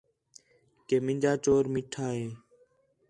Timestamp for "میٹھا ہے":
1.73-2.27